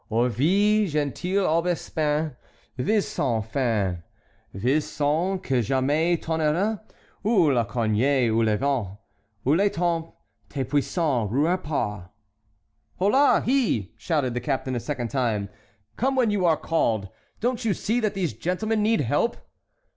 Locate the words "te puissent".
10.49-10.97